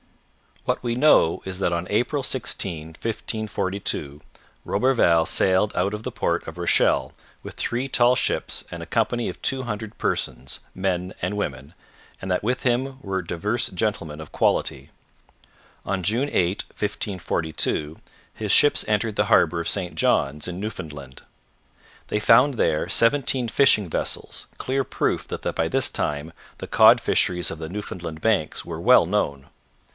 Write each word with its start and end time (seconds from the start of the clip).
What 0.65 0.81
we 0.83 0.95
know 0.95 1.41
is 1.45 1.59
that 1.59 1.73
on 1.73 1.85
April 1.89 2.21
16, 2.23 2.89
1542, 2.89 4.19
Roberval 4.65 5.27
sailed 5.27 5.73
out 5.75 5.93
of 5.93 6.01
the 6.03 6.11
port 6.11 6.47
of 6.47 6.57
Rochelle 6.57 7.13
with 7.43 7.53
three 7.55 7.87
tall 7.87 8.15
ships 8.15 8.63
and 8.71 8.81
a 8.81 8.87
company 8.87 9.27
of 9.29 9.39
two 9.43 9.63
hundred 9.63 9.97
persons, 9.97 10.59
men 10.73 11.13
and 11.21 11.35
women, 11.37 11.73
and 12.19 12.31
that 12.31 12.43
with 12.43 12.63
him 12.63 12.97
were 13.01 13.21
divers 13.21 13.69
gentlemen 13.69 14.19
of 14.21 14.31
quality. 14.31 14.89
On 15.85 16.03
June 16.03 16.29
8, 16.31 16.63
1542, 16.69 17.97
his 18.33 18.51
ships 18.51 18.85
entered 18.87 19.15
the 19.15 19.25
harbour 19.25 19.59
of 19.59 19.69
St 19.69 19.95
John's 19.95 20.47
in 20.47 20.59
Newfoundland. 20.59 21.21
They 22.07 22.19
found 22.19 22.55
there 22.55 22.89
seventeen 22.89 23.49
fishing 23.49 23.89
vessels, 23.89 24.47
clear 24.57 24.83
proof 24.83 25.27
that 25.27 25.43
by 25.55 25.67
this 25.67 25.89
time 25.89 26.33
the 26.57 26.67
cod 26.67 26.99
fisheries 27.01 27.51
of 27.51 27.59
the 27.59 27.69
Newfoundland 27.69 28.21
Banks 28.21 28.63
were 28.65 28.81
well 28.81 29.05
known. 29.05 29.47